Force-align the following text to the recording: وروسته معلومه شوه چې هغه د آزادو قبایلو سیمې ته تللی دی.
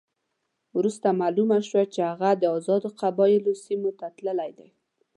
وروسته 0.77 1.07
معلومه 1.21 1.57
شوه 1.69 1.83
چې 1.93 1.99
هغه 2.09 2.29
د 2.41 2.43
آزادو 2.57 2.89
قبایلو 3.01 3.53
سیمې 3.65 3.91
ته 3.99 4.07
تللی 4.17 4.51
دی. 4.57 4.69